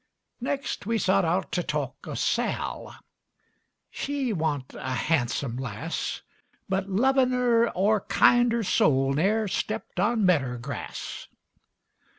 Next 0.39 0.87
we 0.87 0.97
sot 0.97 1.25
out 1.25 1.51
to 1.51 1.61
talk 1.61 2.07
of 2.07 2.17
Sal; 2.17 2.95
She 3.91 4.33
wa'n't 4.33 4.73
a 4.73 4.95
hansum 4.95 5.57
lass, 5.57 6.23
But 6.67 6.89
luvin'er 6.89 7.69
or 7.75 8.01
kinder 8.07 8.63
soul 8.63 9.13
Ne'er 9.13 9.47
stepped 9.47 9.99
on 9.99 10.25
medder 10.25 10.57
grass. 10.57 11.27